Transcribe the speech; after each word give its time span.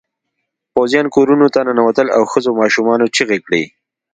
پوځيان 0.73 1.05
کورونو 1.15 1.47
ته 1.53 1.59
ننوتل 1.67 2.07
او 2.15 2.21
ښځو 2.31 2.51
ماشومانو 2.61 3.05
چیغې 3.15 3.39
کړې. 3.45 3.63